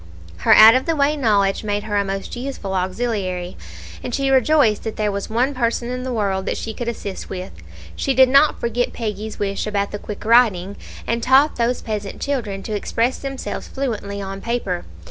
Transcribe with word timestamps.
Her 0.37 0.53
out 0.55 0.73
of 0.73 0.87
the 0.87 0.95
way 0.95 1.15
knowledge 1.15 1.63
made 1.63 1.83
her 1.83 1.95
a 1.95 2.03
most 2.03 2.35
useful 2.35 2.73
auxiliary, 2.73 3.55
and 4.03 4.15
she 4.15 4.31
rejoiced 4.31 4.81
that 4.83 4.95
there 4.95 5.11
was 5.11 5.29
one 5.29 5.53
person 5.53 5.91
in 5.91 6.01
the 6.01 6.11
world 6.11 6.47
that 6.47 6.57
she 6.57 6.73
could 6.73 6.87
assist 6.87 7.29
with 7.29 7.55
it. 7.59 7.63
She 7.95 8.15
did 8.15 8.27
not 8.27 8.59
forget 8.59 8.93
Peggy's 8.93 9.37
wish 9.37 9.67
about 9.67 9.91
the 9.91 9.99
quick 9.99 10.25
writing, 10.25 10.75
and 11.05 11.21
taught 11.21 11.57
those 11.57 11.83
peasant 11.83 12.19
children 12.19 12.63
to 12.63 12.75
express 12.75 13.19
themselves 13.19 13.67
fluently 13.67 14.19
on 14.23 14.41
paper. 14.41 14.85